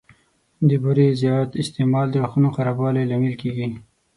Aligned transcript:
د 0.67 0.71
بوري 0.83 1.07
زیات 1.21 1.49
استعمال 1.61 2.07
د 2.11 2.15
غاښونو 2.21 2.49
د 2.51 2.55
خرابوالي 2.55 3.03
لامل 3.07 3.35
کېږي. 3.41 3.67